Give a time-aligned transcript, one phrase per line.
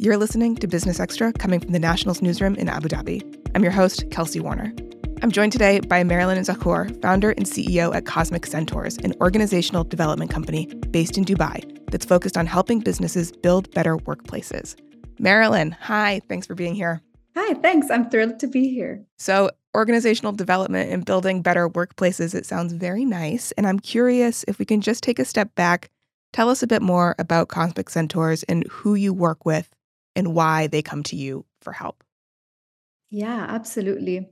[0.00, 3.20] You're listening to Business Extra coming from the National's newsroom in Abu Dhabi.
[3.56, 4.72] I'm your host, Kelsey Warner.
[5.24, 10.30] I'm joined today by Marilyn Zakhour, founder and CEO at Cosmic Centaurs, an organizational development
[10.30, 14.76] company based in Dubai that's focused on helping businesses build better workplaces.
[15.18, 17.02] Marilyn, hi, thanks for being here.
[17.34, 17.90] Hi, thanks.
[17.90, 19.04] I'm thrilled to be here.
[19.16, 23.50] So, organizational development and building better workplaces, it sounds very nice.
[23.58, 25.90] And I'm curious if we can just take a step back,
[26.32, 29.68] tell us a bit more about Cosmic Centaurs and who you work with
[30.18, 32.02] and why they come to you for help.
[33.10, 34.28] Yeah, absolutely.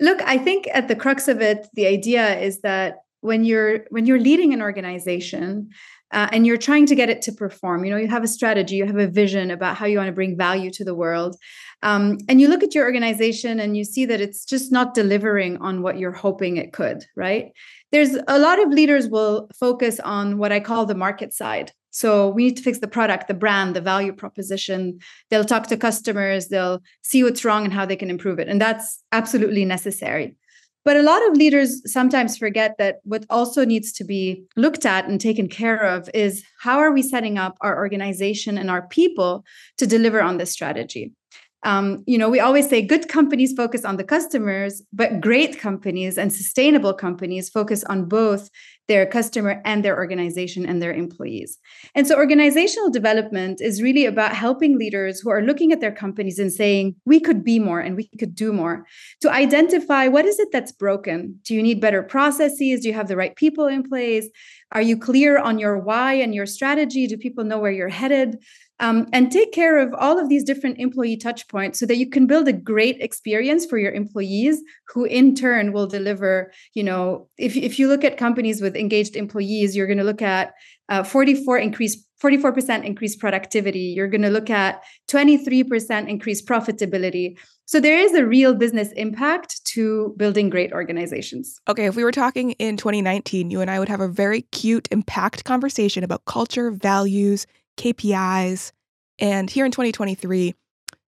[0.00, 4.06] Look, I think at the crux of it, the idea is that when you're when
[4.06, 5.70] you're leading an organization
[6.10, 8.76] uh, and you're trying to get it to perform, you know, you have a strategy,
[8.76, 11.36] you have a vision about how you want to bring value to the world,
[11.82, 15.58] um, and you look at your organization and you see that it's just not delivering
[15.58, 17.52] on what you're hoping it could, right?
[17.92, 21.72] There's a lot of leaders will focus on what I call the market side.
[21.90, 24.98] So we need to fix the product, the brand, the value proposition.
[25.28, 28.48] They'll talk to customers, they'll see what's wrong and how they can improve it.
[28.48, 30.36] And that's absolutely necessary.
[30.82, 35.06] But a lot of leaders sometimes forget that what also needs to be looked at
[35.06, 39.44] and taken care of is how are we setting up our organization and our people
[39.76, 41.12] to deliver on this strategy?
[41.62, 46.16] um, you know, we always say good companies focus on the customers, but great companies
[46.16, 48.48] and sustainable companies focus on both
[48.90, 51.58] their customer and their organization and their employees.
[51.94, 56.40] And so, organizational development is really about helping leaders who are looking at their companies
[56.40, 58.84] and saying, we could be more and we could do more,
[59.20, 61.38] to identify what is it that's broken?
[61.44, 62.80] Do you need better processes?
[62.80, 64.28] Do you have the right people in place?
[64.72, 67.06] Are you clear on your why and your strategy?
[67.06, 68.38] Do people know where you're headed?
[68.80, 72.08] Um, and take care of all of these different employee touch points so that you
[72.08, 77.28] can build a great experience for your employees who in turn will deliver you know
[77.38, 80.52] if, if you look at companies with engaged employees you're going to look at
[80.88, 87.36] uh, 44 increase 44% increased productivity you're going to look at 23% increased profitability
[87.70, 91.60] so there is a real business impact to building great organizations.
[91.68, 94.88] Okay, if we were talking in 2019, you and I would have a very cute,
[94.90, 97.46] impact conversation about culture, values,
[97.80, 98.72] KPIs.
[99.18, 100.54] And here in 2023,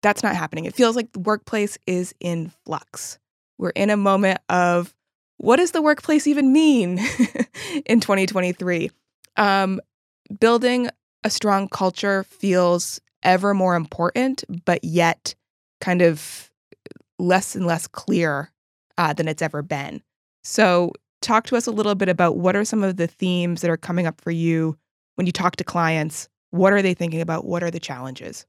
[0.02, 0.66] that's not happening.
[0.66, 3.20] It feels like the workplace is in flux.
[3.58, 4.94] We're in a moment of
[5.38, 7.00] what does the workplace even mean
[7.86, 8.92] in 2023?
[9.38, 9.80] Um,
[10.40, 10.90] building
[11.24, 15.36] a strong culture feels ever more important, but yet
[15.80, 16.52] kind of
[17.20, 18.52] less and less clear
[18.98, 20.02] uh, than it's ever been.
[20.44, 20.92] So,
[21.22, 23.78] talk to us a little bit about what are some of the themes that are
[23.78, 24.78] coming up for you
[25.16, 27.46] when you talk to clients what are they thinking about?
[27.46, 28.46] What are the challenges?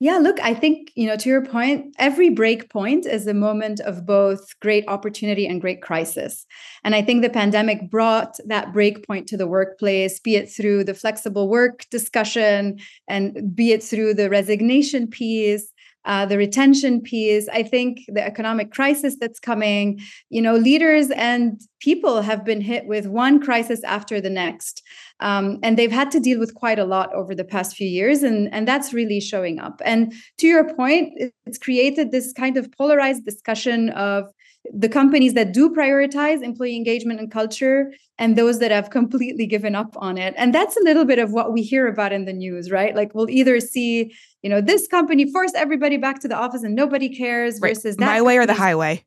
[0.00, 3.80] Yeah, look, I think, you know, to your point, every break point is a moment
[3.80, 6.46] of both great opportunity and great crisis.
[6.84, 10.84] And I think the pandemic brought that break point to the workplace, be it through
[10.84, 15.70] the flexible work discussion and be it through the resignation piece
[16.08, 17.48] uh, the retention piece.
[17.50, 22.86] I think the economic crisis that's coming, you know, leaders and people have been hit
[22.86, 24.82] with one crisis after the next.
[25.20, 28.22] Um, and they've had to deal with quite a lot over the past few years.
[28.22, 29.82] And, and that's really showing up.
[29.84, 31.12] And to your point,
[31.44, 34.32] it's created this kind of polarized discussion of
[34.72, 39.74] the companies that do prioritize employee engagement and culture and those that have completely given
[39.74, 42.32] up on it and that's a little bit of what we hear about in the
[42.32, 44.12] news right like we'll either see
[44.42, 47.74] you know this company force everybody back to the office and nobody cares right.
[47.74, 49.04] versus that my way or the highway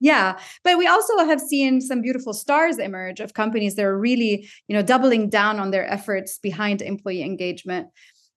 [0.00, 4.48] yeah but we also have seen some beautiful stars emerge of companies that are really
[4.68, 7.88] you know doubling down on their efforts behind employee engagement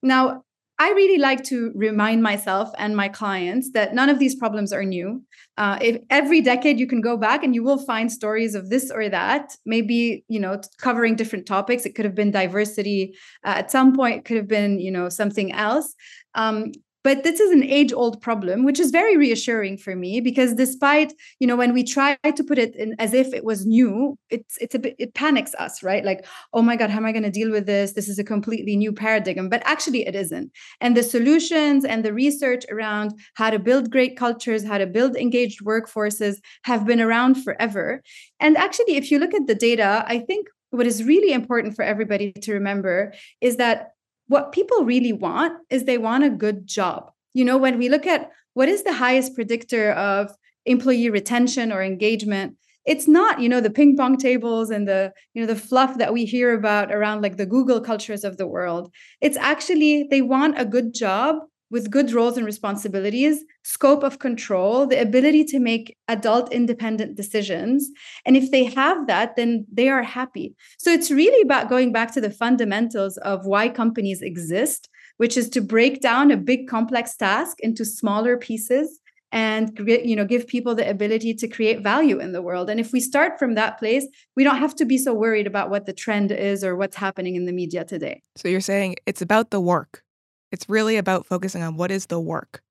[0.01, 0.43] now
[0.79, 4.83] I really like to remind myself and my clients that none of these problems are
[4.83, 5.23] new.
[5.57, 8.91] Uh, if every decade you can go back and you will find stories of this
[8.91, 11.85] or that, maybe you know covering different topics.
[11.85, 14.17] It could have been diversity uh, at some point.
[14.17, 15.95] It could have been you know something else.
[16.35, 16.73] Um,
[17.07, 21.13] but this is an age old problem which is very reassuring for me because despite
[21.40, 24.57] you know when we try to put it in as if it was new it's
[24.59, 26.03] it's a bit it panics us right?
[26.03, 27.94] Like oh my god how am i going to deal with this?
[27.94, 29.48] This is a completely new paradigm.
[29.48, 30.51] But actually it isn't.
[30.81, 35.15] And the solutions and the research around how to build great cultures how to build
[35.15, 38.03] engaged workforces have been around forever.
[38.42, 41.83] And actually if you look at the data i think what is really important for
[41.83, 43.94] everybody to remember is that
[44.27, 47.12] what people really want is they want a good job.
[47.33, 50.31] You know, when we look at what is the highest predictor of
[50.65, 55.41] employee retention or engagement, it's not, you know, the ping pong tables and the, you
[55.41, 58.91] know, the fluff that we hear about around like the Google cultures of the world.
[59.21, 61.38] It's actually they want a good job
[61.69, 67.89] with good roles and responsibilities, scope of control, the ability to make adult independent decisions.
[68.25, 70.55] And if they have that, then they are happy.
[70.77, 75.49] So it's really about going back to the fundamentals of why companies exist, which is
[75.49, 78.99] to break down a big complex task into smaller pieces
[79.31, 82.93] and you know give people the ability to create value in the world and if
[82.93, 85.91] we start from that place we don't have to be so worried about what the
[85.93, 89.59] trend is or what's happening in the media today so you're saying it's about the
[89.59, 90.01] work
[90.51, 92.61] it's really about focusing on what is the work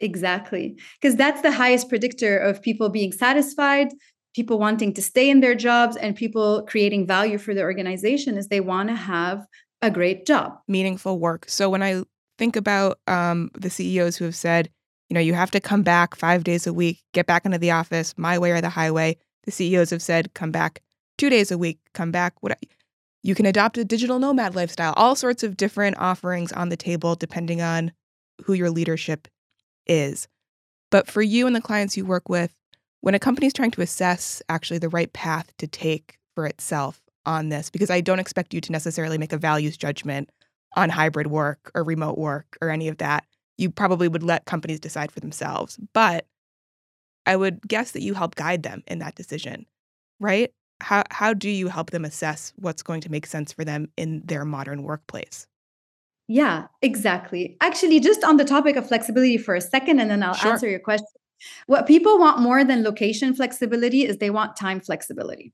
[0.00, 3.88] exactly because that's the highest predictor of people being satisfied
[4.34, 8.48] people wanting to stay in their jobs and people creating value for the organization is
[8.48, 9.44] they want to have
[9.80, 12.02] a great job meaningful work so when i
[12.38, 14.68] think about um, the ceos who have said
[15.12, 17.70] you know, you have to come back five days a week, get back into the
[17.70, 19.18] office, my way or the highway.
[19.44, 20.80] The CEOs have said, come back
[21.18, 22.32] two days a week, come back.
[22.40, 22.56] What
[23.22, 27.14] you can adopt a digital nomad lifestyle, all sorts of different offerings on the table
[27.14, 27.92] depending on
[28.44, 29.28] who your leadership
[29.86, 30.28] is.
[30.90, 32.54] But for you and the clients you work with,
[33.00, 37.00] when a company is trying to assess actually the right path to take for itself
[37.24, 40.30] on this, because I don't expect you to necessarily make a values judgment
[40.76, 43.24] on hybrid work or remote work or any of that
[43.62, 45.78] you probably would let companies decide for themselves.
[45.92, 46.26] But
[47.26, 49.66] I would guess that you help guide them in that decision,
[50.18, 50.52] right?
[50.82, 54.22] How, how do you help them assess what's going to make sense for them in
[54.24, 55.46] their modern workplace?
[56.28, 57.56] Yeah, exactly.
[57.60, 60.52] Actually, just on the topic of flexibility for a second, and then I'll sure.
[60.52, 61.06] answer your question.
[61.66, 65.52] What people want more than location flexibility is they want time flexibility.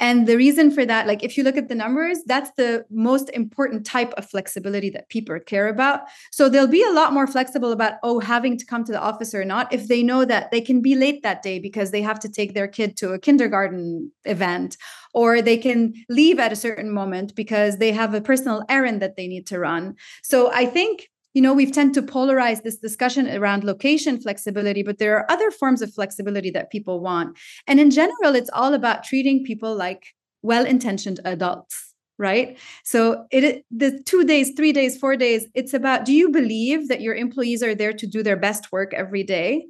[0.00, 3.30] And the reason for that, like if you look at the numbers, that's the most
[3.30, 6.00] important type of flexibility that people care about.
[6.32, 9.34] So they'll be a lot more flexible about, oh, having to come to the office
[9.34, 12.18] or not, if they know that they can be late that day because they have
[12.20, 14.76] to take their kid to a kindergarten event,
[15.12, 19.16] or they can leave at a certain moment because they have a personal errand that
[19.16, 19.94] they need to run.
[20.22, 24.98] So I think you know we've tend to polarize this discussion around location flexibility but
[24.98, 27.36] there are other forms of flexibility that people want.
[27.66, 32.58] And in general it's all about treating people like well-intentioned adults right?
[32.84, 37.00] So it the 2 days 3 days 4 days it's about do you believe that
[37.00, 39.66] your employees are there to do their best work every day?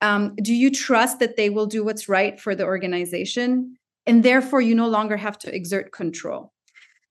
[0.00, 3.76] Um, do you trust that they will do what's right for the organization?
[4.06, 6.51] And therefore you no longer have to exert control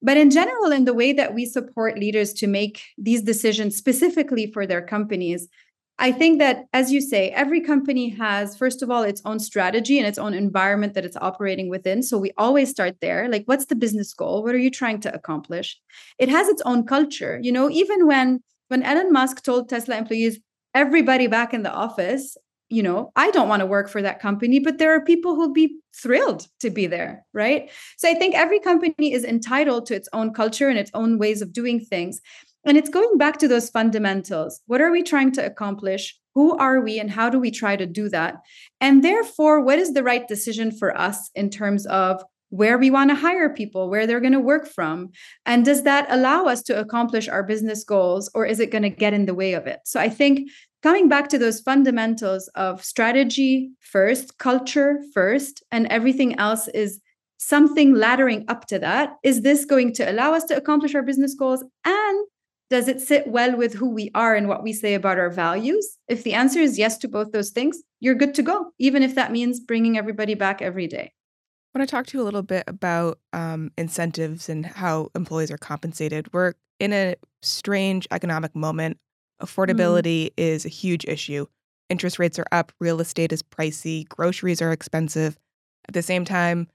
[0.02, 4.52] but in general, in the way that we support leaders to make these decisions specifically
[4.52, 5.48] for their companies,
[6.00, 10.00] I think that, as you say, every company has, first of all, its own strategy
[10.00, 12.02] and its own environment that it's operating within.
[12.02, 13.30] So we always start there.
[13.30, 14.42] Like, what's the business goal?
[14.42, 15.80] What are you trying to accomplish?
[16.18, 17.40] It has its own culture.
[17.44, 20.40] You know, even when when Elon Musk told Tesla employees,
[20.74, 22.36] everybody back in the office,
[22.72, 25.52] you know, I don't want to work for that company, but there are people who'll
[25.52, 27.70] be thrilled to be there, right?
[27.98, 31.42] So I think every company is entitled to its own culture and its own ways
[31.42, 32.22] of doing things.
[32.66, 34.62] And it's going back to those fundamentals.
[34.68, 36.18] What are we trying to accomplish?
[36.34, 38.36] Who are we and how do we try to do that?
[38.80, 43.10] And therefore, what is the right decision for us in terms of where we want
[43.10, 45.10] to hire people, where they're going to work from.
[45.46, 48.90] And does that allow us to accomplish our business goals or is it going to
[48.90, 49.80] get in the way of it?
[49.86, 50.50] So I think
[50.84, 57.00] coming back to those fundamentals of strategy first, culture first, and everything else is
[57.38, 59.16] something laddering up to that.
[59.24, 61.64] Is this going to allow us to accomplish our business goals?
[61.86, 62.28] And
[62.70, 65.98] does it sit well with who we are and what we say about our values?
[66.08, 69.16] If the answer is yes to both those things, you're good to go, even if
[69.16, 71.12] that means bringing everybody back every day.
[71.74, 75.52] I want to talk to you a little bit about um, incentives and how employees
[75.52, 76.32] are compensated.
[76.34, 78.98] We're in a strange economic moment.
[79.42, 80.34] Affordability mm.
[80.38, 81.46] is a huge issue.
[81.90, 85.38] Interest rates are up, real estate is pricey, groceries are expensive.
[85.88, 86.68] At the same time,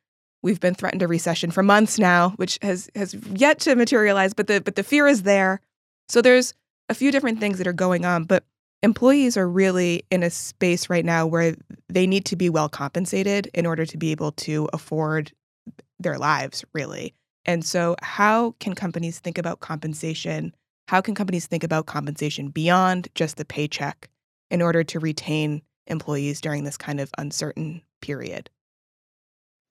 [0.42, 4.46] we've been threatened a recession for months now, which has has yet to materialize, but
[4.46, 5.60] the but the fear is there.
[6.08, 6.54] So there's
[6.88, 8.44] a few different things that are going on, but
[8.82, 11.56] employees are really in a space right now where
[11.88, 15.32] they need to be well compensated in order to be able to afford
[15.98, 17.14] their lives, really.
[17.44, 20.54] And so, how can companies think about compensation
[20.86, 24.08] how can companies think about compensation beyond just the paycheck
[24.50, 28.50] in order to retain employees during this kind of uncertain period?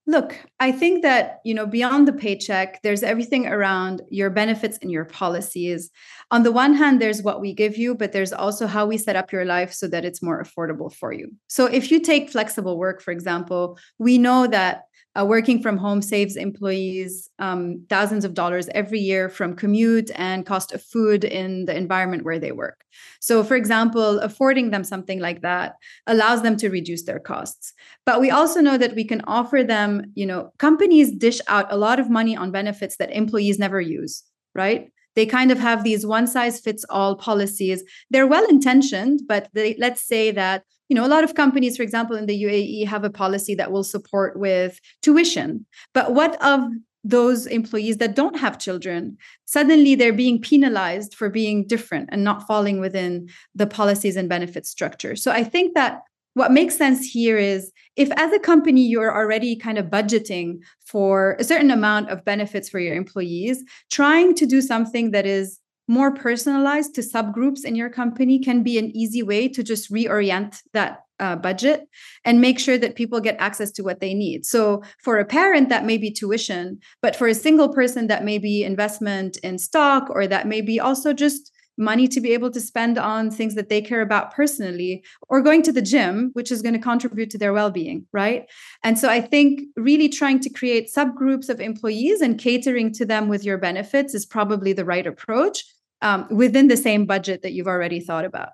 [0.08, 4.92] Look, I think that, you know, beyond the paycheck, there's everything around your benefits and
[4.92, 5.90] your policies.
[6.30, 9.16] On the one hand, there's what we give you, but there's also how we set
[9.16, 11.32] up your life so that it's more affordable for you.
[11.48, 14.85] So if you take flexible work, for example, we know that
[15.20, 20.46] uh, working from home saves employees um, thousands of dollars every year from commute and
[20.46, 22.84] cost of food in the environment where they work.
[23.20, 25.76] So, for example, affording them something like that
[26.08, 27.74] allows them to reduce their costs.
[28.06, 31.78] But we also know that we can offer them, you know, companies dish out a
[31.78, 34.92] lot of money on benefits that employees never use, right?
[35.16, 37.84] They kind of have these one size fits all policies.
[38.10, 41.84] They're well intentioned, but they, let's say that you know a lot of companies for
[41.84, 45.66] example in the uae have a policy that will support with tuition.
[45.94, 46.62] But what of
[47.04, 52.48] those employees that don't have children suddenly they're being penalized for being different and not
[52.48, 55.16] falling within the policies and benefit structure?
[55.16, 56.02] So i think that
[56.36, 61.38] what makes sense here is if as a company you're already kind of budgeting for
[61.40, 66.14] a certain amount of benefits for your employees trying to do something that is more
[66.14, 71.06] personalized to subgroups in your company can be an easy way to just reorient that
[71.20, 71.88] uh, budget
[72.24, 74.46] and make sure that people get access to what they need.
[74.46, 78.38] So, for a parent, that may be tuition, but for a single person, that may
[78.38, 82.62] be investment in stock, or that may be also just money to be able to
[82.62, 86.62] spend on things that they care about personally, or going to the gym, which is
[86.62, 88.50] going to contribute to their well being, right?
[88.84, 93.30] And so, I think really trying to create subgroups of employees and catering to them
[93.30, 95.64] with your benefits is probably the right approach
[96.02, 98.50] um, within the same budget that you've already thought about.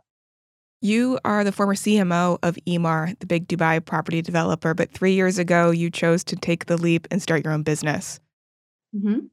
[0.81, 5.37] You are the former CMO of Emaar, the big Dubai property developer, but three years
[5.37, 8.19] ago, you chose to take the leap and start your own business.
[8.95, 9.27] Mm-hmm.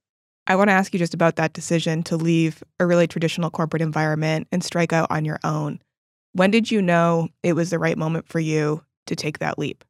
[0.46, 3.82] I want to ask you just about that decision to leave a really traditional corporate
[3.82, 5.80] environment and strike out on your own.
[6.32, 9.84] When did you know it was the right moment for you to take that leap?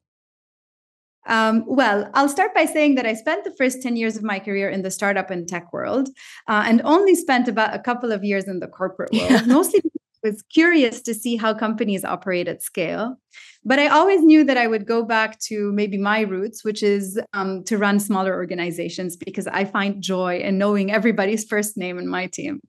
[1.27, 4.39] Um, well, I'll start by saying that I spent the first 10 years of my
[4.39, 6.09] career in the startup and tech world
[6.47, 9.41] uh, and only spent about a couple of years in the corporate world, yeah.
[9.45, 9.81] mostly
[10.23, 13.15] was curious to see how companies operate at scale.
[13.65, 17.19] But I always knew that I would go back to maybe my roots, which is
[17.33, 22.07] um, to run smaller organizations because I find joy in knowing everybody's first name in
[22.07, 22.61] my team.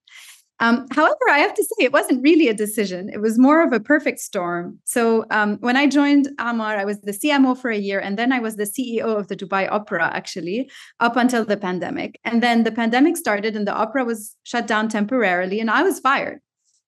[0.61, 3.09] Um, however, I have to say, it wasn't really a decision.
[3.09, 4.79] It was more of a perfect storm.
[4.85, 8.31] So, um, when I joined Emaar, I was the CMO for a year, and then
[8.31, 12.21] I was the CEO of the Dubai Opera, actually, up until the pandemic.
[12.25, 15.99] And then the pandemic started, and the opera was shut down temporarily, and I was
[15.99, 16.41] fired.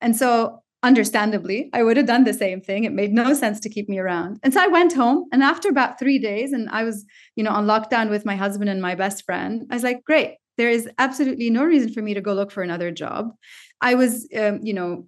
[0.02, 2.84] And so, understandably, I would have done the same thing.
[2.84, 4.38] It made no sense to keep me around.
[4.42, 5.26] And so I went home.
[5.32, 7.04] And after about three days, and I was,
[7.36, 10.38] you know, on lockdown with my husband and my best friend, I was like, great,
[10.58, 13.32] there is absolutely no reason for me to go look for another job.
[13.80, 15.06] I was, um, you know,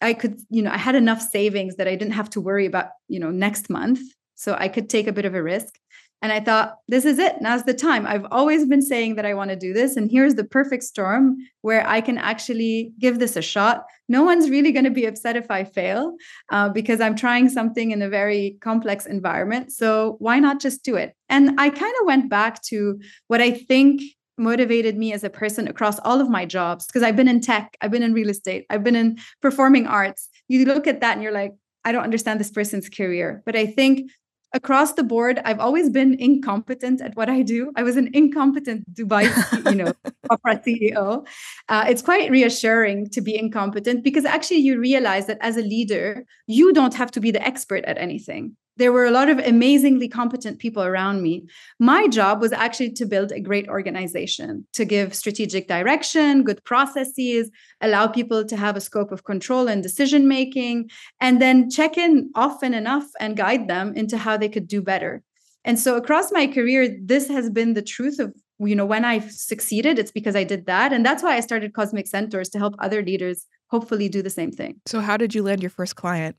[0.00, 2.86] I could, you know, I had enough savings that I didn't have to worry about,
[3.08, 4.00] you know, next month.
[4.34, 5.74] So I could take a bit of a risk.
[6.22, 7.40] And I thought, this is it.
[7.40, 8.06] Now's the time.
[8.06, 9.96] I've always been saying that I want to do this.
[9.96, 13.84] And here's the perfect storm where I can actually give this a shot.
[14.06, 16.14] No one's really going to be upset if I fail
[16.50, 19.72] uh, because I'm trying something in a very complex environment.
[19.72, 21.14] So why not just do it?
[21.30, 24.02] And I kind of went back to what I think
[24.40, 27.76] motivated me as a person across all of my jobs because I've been in tech,
[27.80, 30.28] I've been in real estate, I've been in performing arts.
[30.48, 31.52] You look at that and you're like,
[31.84, 33.42] I don't understand this person's career.
[33.46, 34.10] But I think
[34.52, 37.72] across the board, I've always been incompetent at what I do.
[37.76, 39.24] I was an incompetent Dubai,
[39.70, 39.92] you know,
[40.30, 41.26] opera CEO.
[41.68, 46.24] Uh, it's quite reassuring to be incompetent because actually you realize that as a leader,
[46.46, 50.08] you don't have to be the expert at anything there were a lot of amazingly
[50.08, 51.46] competent people around me.
[51.78, 57.50] My job was actually to build a great organization, to give strategic direction, good processes,
[57.82, 60.88] allow people to have a scope of control and decision making,
[61.20, 65.22] and then check in often enough and guide them into how they could do better.
[65.62, 68.32] And so across my career, this has been the truth of
[68.62, 71.74] you know when I've succeeded, it's because I did that, and that's why I started
[71.74, 74.80] Cosmic Centaurs to help other leaders hopefully do the same thing.
[74.86, 76.36] So how did you land your first client?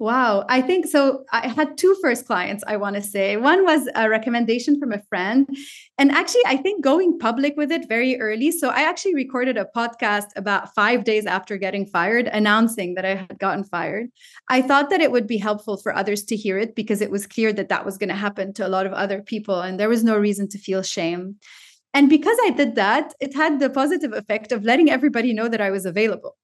[0.00, 0.44] Wow.
[0.48, 1.24] I think so.
[1.32, 3.36] I had two first clients, I want to say.
[3.36, 5.48] One was a recommendation from a friend.
[5.98, 8.52] And actually, I think going public with it very early.
[8.52, 13.16] So I actually recorded a podcast about five days after getting fired, announcing that I
[13.16, 14.10] had gotten fired.
[14.48, 17.26] I thought that it would be helpful for others to hear it because it was
[17.26, 19.60] clear that that was going to happen to a lot of other people.
[19.60, 21.36] And there was no reason to feel shame.
[21.92, 25.60] And because I did that, it had the positive effect of letting everybody know that
[25.60, 26.36] I was available.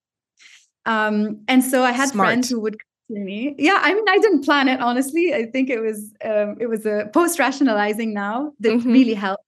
[0.87, 2.27] Um, and so I had Smart.
[2.27, 3.55] friends who would me.
[3.59, 5.35] Yeah, I mean, I didn't plan it honestly.
[5.35, 8.93] I think it was um, it was a post rationalizing now that mm-hmm.
[8.93, 9.43] really helped.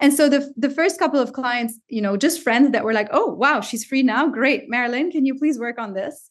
[0.00, 3.08] And so the the first couple of clients, you know, just friends that were like,
[3.12, 4.28] "Oh, wow, she's free now.
[4.28, 6.30] Great, Marilyn, can you please work on this?"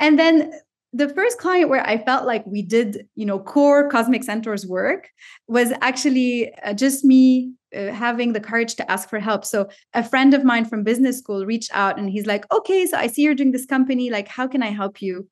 [0.00, 0.52] And then
[0.92, 5.10] the first client where I felt like we did, you know, core Cosmic Centaurs work
[5.48, 9.44] was actually uh, just me uh, having the courage to ask for help.
[9.44, 12.96] So a friend of mine from business school reached out and he's like, "Okay, so
[12.96, 14.10] I see you're doing this company.
[14.10, 15.28] Like, how can I help you?"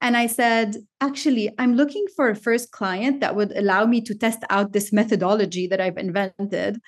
[0.00, 4.14] And I said, actually, I'm looking for a first client that would allow me to
[4.14, 6.78] test out this methodology that I've invented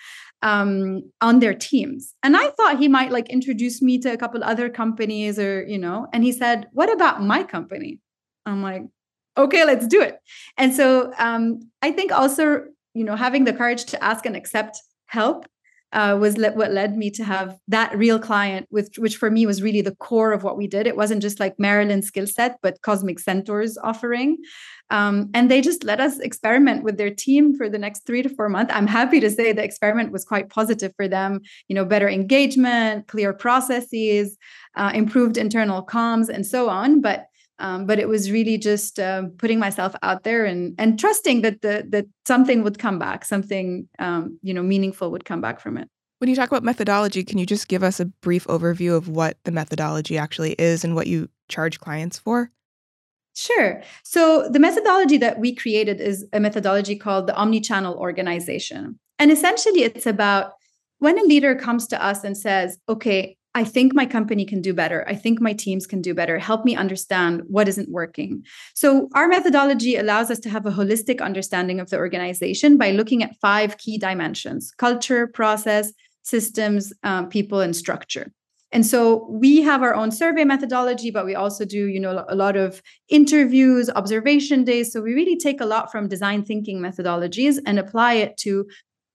[0.43, 2.15] um, on their teams.
[2.23, 5.79] And I thought he might like introduce me to a couple other companies or, you
[5.79, 8.01] know, and he said, what about my company?
[8.45, 8.83] I'm like,
[9.39, 10.19] okay, let's do it.
[10.57, 14.81] And so um, I think also, you know, having the courage to ask and accept
[15.07, 15.47] help
[15.93, 19.47] uh, was le- what led me to have that real client, with which for me
[19.47, 20.87] was really the core of what we did.
[20.87, 24.39] It wasn't just like Marilyn's skill set, but Cosmic Centaur's offering.
[24.91, 28.29] Um, and they just let us experiment with their team for the next three to
[28.29, 28.73] four months.
[28.75, 31.41] I'm happy to say the experiment was quite positive for them.
[31.69, 34.37] You know, better engagement, clear processes,
[34.77, 37.01] uh, improved internal comms, and so on.
[37.01, 37.27] But
[37.59, 41.63] um, but it was really just uh, putting myself out there and and trusting that
[41.63, 45.77] the that something would come back, something um, you know meaningful would come back from
[45.79, 45.89] it.
[46.19, 49.37] When you talk about methodology, can you just give us a brief overview of what
[49.45, 52.51] the methodology actually is and what you charge clients for?
[53.35, 53.83] Sure.
[54.03, 58.99] So the methodology that we created is a methodology called the omni-channel organization.
[59.19, 60.53] And essentially it's about
[61.01, 64.75] when a leader comes to us and says, "Okay, I think my company can do
[64.75, 65.03] better.
[65.09, 66.39] I think my teams can do better.
[66.39, 68.45] Help me understand what isn't working.
[68.75, 73.23] So, our methodology allows us to have a holistic understanding of the organization by looking
[73.23, 75.91] at five key dimensions culture, process,
[76.23, 78.31] systems, um, people, and structure.
[78.73, 82.35] And so we have our own survey methodology, but we also do, you know, a
[82.35, 84.93] lot of interviews, observation days.
[84.93, 88.67] So we really take a lot from design thinking methodologies and apply it to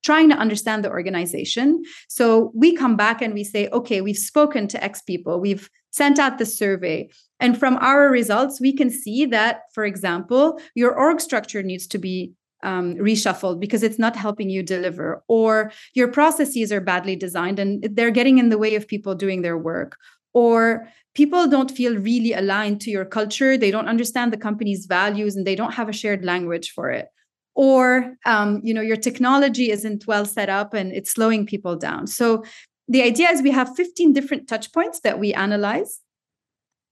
[0.03, 1.83] trying to understand the organization.
[2.09, 6.19] So we come back and we say, okay, we've spoken to X people, we've sent
[6.19, 7.09] out the survey.
[7.39, 11.97] And from our results, we can see that, for example, your org structure needs to
[11.97, 12.31] be
[12.63, 17.83] um, reshuffled because it's not helping you deliver, or your processes are badly designed and
[17.95, 19.97] they're getting in the way of people doing their work,
[20.33, 23.57] or people don't feel really aligned to your culture.
[23.57, 27.07] They don't understand the company's values and they don't have a shared language for it
[27.55, 32.07] or um, you know your technology isn't well set up and it's slowing people down.
[32.07, 32.43] So
[32.87, 35.99] the idea is we have 15 different touch points that we analyze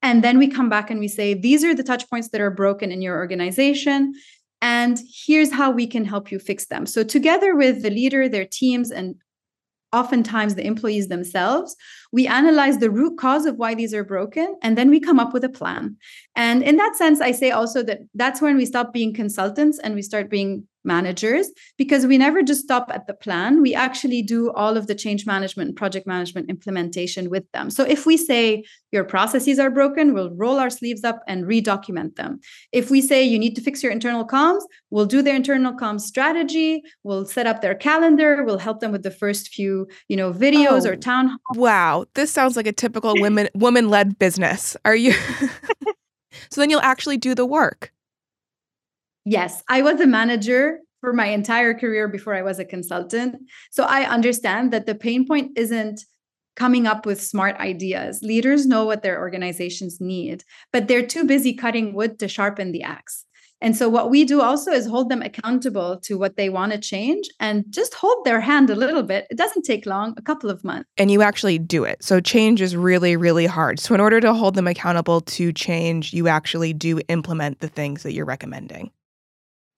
[0.01, 2.51] and then we come back and we say these are the touch points that are
[2.51, 4.13] broken in your organization
[4.61, 6.85] and here's how we can help you fix them.
[6.85, 9.15] So together with the leader their teams and
[9.91, 11.75] oftentimes the employees themselves,
[12.11, 15.33] we analyze the root cause of why these are broken, and then we come up
[15.33, 15.95] with a plan.
[16.35, 19.95] And in that sense, I say also that that's when we stop being consultants and
[19.95, 23.61] we start being managers because we never just stop at the plan.
[23.61, 27.69] We actually do all of the change management and project management implementation with them.
[27.69, 32.15] So if we say your processes are broken, we'll roll our sleeves up and redocument
[32.15, 32.39] them.
[32.71, 36.01] If we say you need to fix your internal comms, we'll do their internal comms
[36.01, 40.33] strategy, we'll set up their calendar, we'll help them with the first few, you know,
[40.33, 41.57] videos oh, or town halls.
[41.57, 44.75] Wow, this sounds like a typical women woman-led business.
[44.85, 45.13] Are you
[46.51, 47.91] So then you'll actually do the work.
[49.29, 53.35] Yes, I was a manager for my entire career before I was a consultant.
[53.69, 56.01] So I understand that the pain point isn't
[56.55, 58.23] coming up with smart ideas.
[58.23, 62.81] Leaders know what their organizations need, but they're too busy cutting wood to sharpen the
[62.81, 63.23] axe.
[63.61, 66.79] And so, what we do also is hold them accountable to what they want to
[66.79, 69.27] change and just hold their hand a little bit.
[69.29, 70.89] It doesn't take long, a couple of months.
[70.97, 72.01] And you actually do it.
[72.01, 73.79] So, change is really, really hard.
[73.79, 78.01] So, in order to hold them accountable to change, you actually do implement the things
[78.03, 78.91] that you're recommending.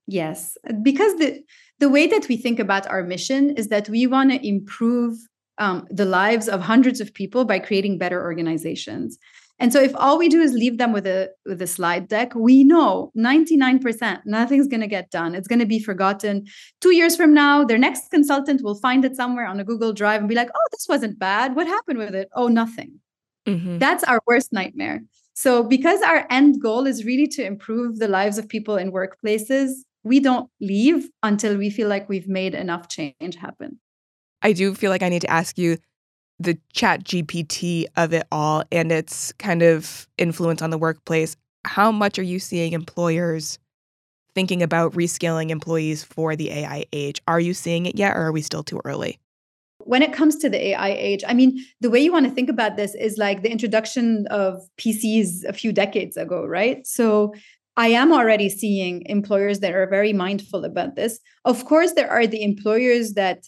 [0.08, 1.42] Yes, because the
[1.80, 5.18] the way that we think about our mission is that we want to improve
[5.58, 9.18] um, the lives of hundreds of people by creating better organizations.
[9.60, 12.34] And so if all we do is leave them with a with a slide deck,
[12.34, 15.36] we know 99% nothing's going to get done.
[15.36, 16.46] It's going to be forgotten.
[16.82, 20.22] 2 years from now, their next consultant will find it somewhere on a Google Drive
[20.22, 21.56] and be like, "Oh, this wasn't bad.
[21.56, 23.00] What happened with it?" "Oh, nothing."
[23.46, 23.78] Mm-hmm.
[23.78, 25.02] That's our worst nightmare.
[25.34, 29.70] So because our end goal is really to improve the lives of people in workplaces,
[30.04, 33.80] we don't leave until we feel like we've made enough change happen.
[34.42, 35.78] I do feel like I need to ask you
[36.40, 41.36] the ChatGPT of it all and its kind of influence on the workplace.
[41.66, 43.60] How much are you seeing employers
[44.34, 47.22] thinking about reskilling employees for the AI age?
[47.28, 49.20] Are you seeing it yet or are we still too early?
[49.84, 52.50] When it comes to the AI age, I mean, the way you want to think
[52.50, 56.86] about this is like the introduction of PCs a few decades ago, right?
[56.86, 57.34] So
[57.78, 61.20] I am already seeing employers that are very mindful about this.
[61.46, 63.46] Of course, there are the employers that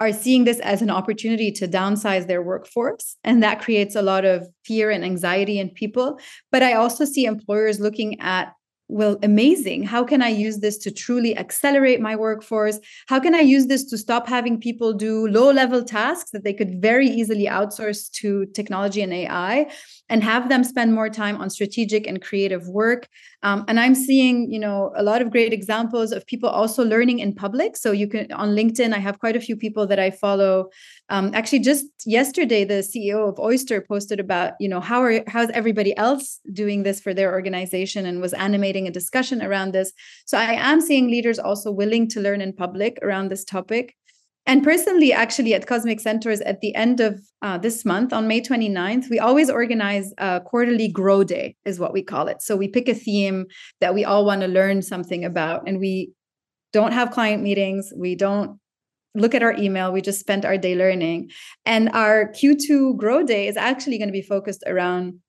[0.00, 3.16] are seeing this as an opportunity to downsize their workforce.
[3.24, 6.20] And that creates a lot of fear and anxiety in people.
[6.52, 8.52] But I also see employers looking at
[8.90, 9.82] well, amazing.
[9.82, 12.80] How can I use this to truly accelerate my workforce?
[13.06, 16.54] How can I use this to stop having people do low level tasks that they
[16.54, 19.70] could very easily outsource to technology and AI
[20.08, 23.08] and have them spend more time on strategic and creative work?
[23.42, 27.18] Um, and I'm seeing, you know, a lot of great examples of people also learning
[27.18, 27.76] in public.
[27.76, 30.70] So you can on LinkedIn, I have quite a few people that I follow.
[31.10, 35.50] Um, actually, just yesterday, the CEO of Oyster posted about, you know, how are how's
[35.50, 39.92] everybody else doing this for their organization and was animating a discussion around this.
[40.26, 43.94] So I am seeing leaders also willing to learn in public around this topic.
[44.46, 48.40] And personally, actually, at Cosmic Centaurs, at the end of uh, this month, on May
[48.40, 52.40] 29th, we always organize a quarterly Grow Day, is what we call it.
[52.40, 53.44] So we pick a theme
[53.82, 56.12] that we all want to learn something about, and we
[56.72, 57.92] don't have client meetings.
[57.94, 58.58] We don't
[59.14, 59.92] look at our email.
[59.92, 61.30] We just spend our day learning.
[61.66, 65.20] And our Q2 Grow Day is actually going to be focused around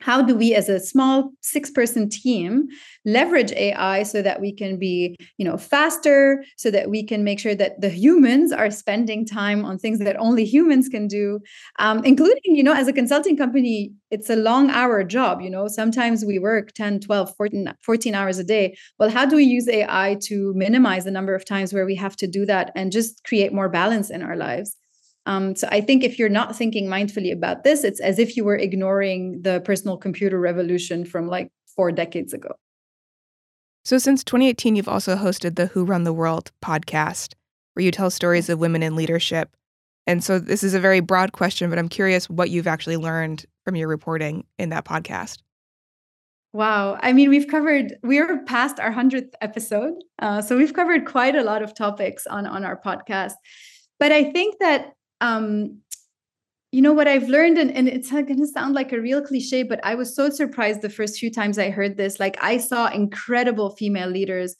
[0.00, 2.68] how do we as a small six person team
[3.04, 7.38] leverage ai so that we can be you know faster so that we can make
[7.38, 11.40] sure that the humans are spending time on things that only humans can do
[11.78, 15.68] um, including you know as a consulting company it's a long hour job you know?
[15.68, 18.76] Sometimes we work 10 12 14, 14 hours a day.
[18.98, 22.16] Well how do we use ai to minimize the number of times where we have
[22.16, 24.76] to do that and just create more balance in our lives
[25.28, 28.44] um, so I think if you're not thinking mindfully about this, it's as if you
[28.44, 32.54] were ignoring the personal computer revolution from like four decades ago.
[33.84, 37.34] So since 2018, you've also hosted the Who Run the World podcast,
[37.74, 39.54] where you tell stories of women in leadership.
[40.06, 43.44] And so this is a very broad question, but I'm curious what you've actually learned
[43.66, 45.42] from your reporting in that podcast.
[46.54, 46.98] Wow.
[47.02, 49.92] I mean, we've covered, we're past our 100th episode.
[50.20, 53.34] Uh, so we've covered quite a lot of topics on, on our podcast.
[54.00, 55.80] But I think that um,
[56.70, 59.62] you know what I've learned, and, and it's going to sound like a real cliche,
[59.62, 62.20] but I was so surprised the first few times I heard this.
[62.20, 64.54] Like, I saw incredible female leaders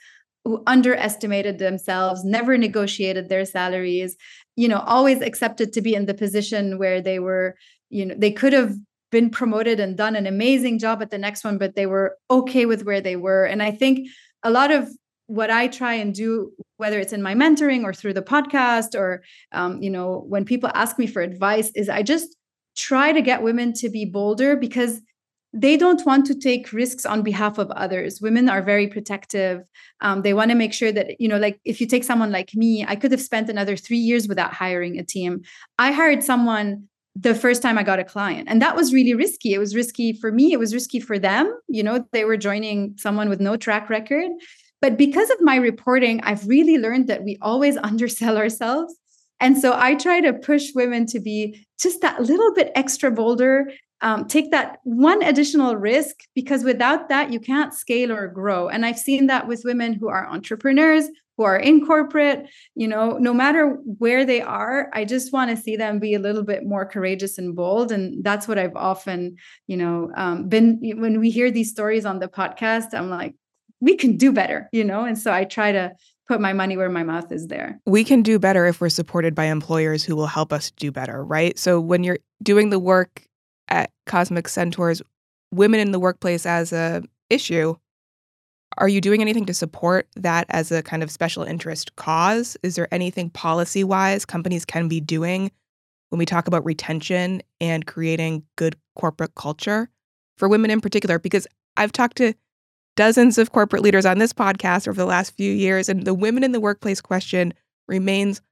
[0.44, 4.16] who underestimated themselves, never negotiated their salaries,
[4.57, 7.57] you know, always accepted to be in the position where they were,
[7.90, 8.75] you know, they could have
[9.11, 12.64] been promoted and done an amazing job at the next one, but they were okay
[12.64, 13.44] with where they were.
[13.44, 14.09] And I think
[14.42, 14.88] a lot of
[15.29, 19.23] what I try and do, whether it's in my mentoring or through the podcast, or
[19.53, 22.35] um, you know, when people ask me for advice, is I just
[22.77, 25.01] try to get women to be bolder because
[25.53, 28.21] they don't want to take risks on behalf of others.
[28.21, 29.62] Women are very protective.
[30.01, 32.55] Um, they want to make sure that, you know, like if you take someone like
[32.55, 35.43] me, I could have spent another three years without hiring a team.
[35.79, 38.49] I hired someone the first time I got a client.
[38.49, 39.55] And that was really risky.
[39.55, 41.53] It was risky for me, it was risky for them.
[41.67, 44.31] You know, they were joining someone with no track record.
[44.81, 48.95] But because of my reporting, I've really learned that we always undersell ourselves.
[49.41, 53.71] And so I try to push women to be just that little bit extra bolder,
[54.01, 58.69] um, take that one additional risk, because without that, you can't scale or grow.
[58.69, 63.17] And I've seen that with women who are entrepreneurs, who are in corporate, you know,
[63.17, 66.64] no matter where they are, I just want to see them be a little bit
[66.64, 67.93] more courageous and bold.
[67.93, 69.37] And that's what I've often,
[69.69, 73.37] you know, um, been when we hear these stories on the podcast, I'm like,
[73.81, 75.05] we can do better, you know?
[75.05, 75.93] And so I try to
[76.27, 77.81] put my money where my mouth is there.
[77.87, 81.25] We can do better if we're supported by employers who will help us do better,
[81.25, 81.59] right?
[81.59, 83.27] So when you're doing the work
[83.69, 85.01] at Cosmic Centaurs,
[85.53, 87.77] women in the workplace as a issue,
[88.77, 92.57] are you doing anything to support that as a kind of special interest cause?
[92.62, 95.51] Is there anything policy wise companies can be doing
[96.11, 99.88] when we talk about retention and creating good corporate culture
[100.37, 101.19] for women in particular?
[101.19, 102.35] Because I've talked to
[102.99, 106.43] dozens of corporate leaders on this podcast over the last few years, and the women
[106.43, 107.55] in the workplace question
[107.87, 108.43] remains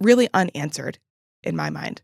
[0.00, 0.98] really unanswered
[1.42, 2.00] in my mind.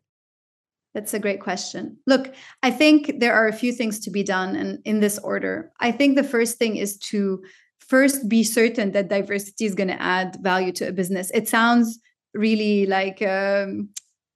[0.93, 1.97] That's a great question.
[2.07, 5.73] Look, I think there are a few things to be done, and in this order.
[5.81, 7.43] I think the first thing is to
[7.79, 11.31] first be certain that diversity is going to add value to a business.
[11.33, 11.99] It sounds
[12.35, 13.89] really like um,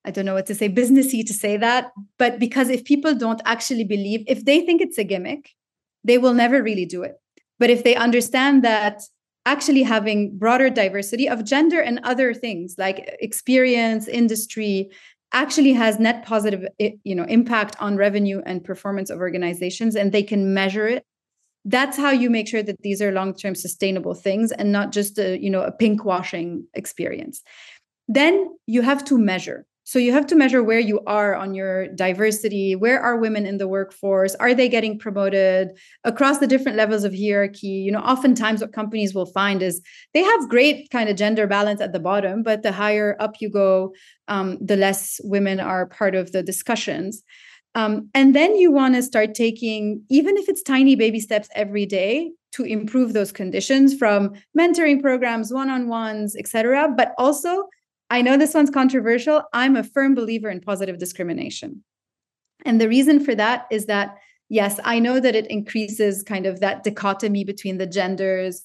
[0.06, 3.42] I don't know what to say, businessy to say that, but because if people don't
[3.44, 5.50] actually believe, if they think it's a gimmick,
[6.04, 7.19] they will never really do it.
[7.60, 9.02] But if they understand that
[9.46, 14.90] actually having broader diversity of gender and other things like experience, industry,
[15.32, 20.24] actually has net positive you know impact on revenue and performance of organizations and they
[20.24, 21.04] can measure it
[21.64, 25.38] that's how you make sure that these are long-term sustainable things and not just a
[25.38, 27.42] you know a pink washing experience.
[28.08, 31.88] Then you have to measure so you have to measure where you are on your
[31.88, 32.76] diversity.
[32.76, 34.36] Where are women in the workforce?
[34.36, 35.72] Are they getting promoted
[36.04, 37.66] across the different levels of hierarchy?
[37.66, 39.82] You know, oftentimes what companies will find is
[40.14, 43.50] they have great kind of gender balance at the bottom, but the higher up you
[43.50, 43.92] go,
[44.28, 47.24] um, the less women are part of the discussions.
[47.74, 51.84] Um, and then you want to start taking, even if it's tiny baby steps every
[51.84, 56.92] day, to improve those conditions from mentoring programs, one-on-ones, etc.
[56.96, 57.64] But also
[58.10, 59.44] I know this one's controversial.
[59.52, 61.84] I'm a firm believer in positive discrimination.
[62.64, 64.16] And the reason for that is that,
[64.48, 68.62] yes, I know that it increases kind of that dichotomy between the genders.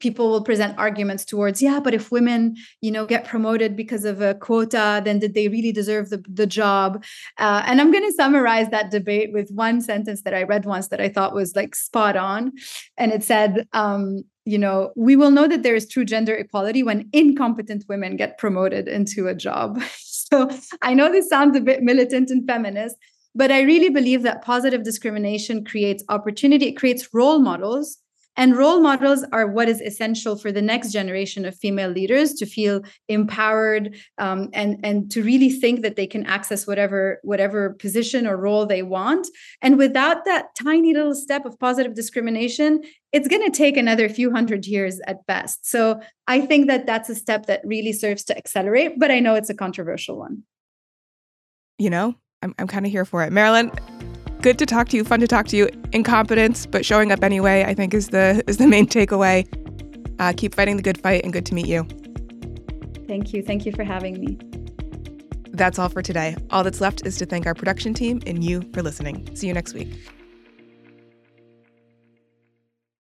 [0.00, 4.20] People will present arguments towards yeah but if women you know get promoted because of
[4.20, 7.04] a quota then did they really deserve the, the job?
[7.38, 10.88] Uh, and i'm going to summarize that debate with one sentence that i read once
[10.88, 12.52] that i thought was like spot on.
[12.96, 16.82] And it said um, you know we will know that there is true gender equality
[16.82, 19.80] when incompetent women get promoted into a job.
[20.30, 20.48] So
[20.80, 22.94] i know this sounds a bit militant and feminist
[23.34, 27.98] but i really believe that positive discrimination creates opportunity it creates role models
[28.40, 32.46] and role models are what is essential for the next generation of female leaders to
[32.46, 38.26] feel empowered um, and, and to really think that they can access whatever, whatever position
[38.26, 39.28] or role they want.
[39.60, 44.30] And without that tiny little step of positive discrimination, it's going to take another few
[44.30, 45.68] hundred years at best.
[45.68, 49.34] So I think that that's a step that really serves to accelerate, but I know
[49.34, 50.44] it's a controversial one.
[51.76, 53.34] You know, I'm, I'm kind of here for it.
[53.34, 53.70] Marilyn,
[54.42, 55.68] good to talk to you, fun to talk to you.
[55.92, 59.46] Incompetence, but showing up anyway, I think is the is the main takeaway.
[60.18, 61.84] Uh, keep fighting the good fight and good to meet you.
[63.06, 63.42] Thank you.
[63.42, 64.38] Thank you for having me.
[65.52, 66.36] That's all for today.
[66.50, 69.34] All that's left is to thank our production team and you for listening.
[69.34, 69.88] See you next week.